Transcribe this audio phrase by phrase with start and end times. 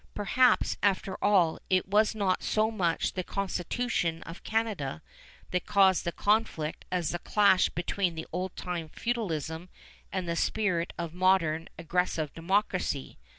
[0.15, 5.03] Perhaps, after all, it was not so much the Constitution of Canada
[5.51, 9.69] that caused the conflict as the clash between the old time feudalism
[10.11, 13.19] and the spirit of modern, aggressive democracy.